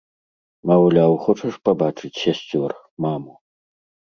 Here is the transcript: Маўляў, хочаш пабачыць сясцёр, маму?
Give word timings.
Маўляў, 0.69 1.11
хочаш 1.27 1.53
пабачыць 1.69 2.13
сясцёр, 2.23 2.71
маму? 3.07 3.33